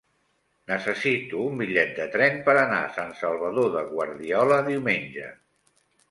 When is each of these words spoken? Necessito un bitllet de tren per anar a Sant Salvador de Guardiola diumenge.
Necessito 0.71 1.41
un 1.49 1.59
bitllet 1.63 1.91
de 1.99 2.07
tren 2.15 2.39
per 2.47 2.55
anar 2.61 2.79
a 2.85 2.89
Sant 2.95 3.13
Salvador 3.19 3.69
de 3.75 3.83
Guardiola 3.91 4.57
diumenge. 4.69 5.27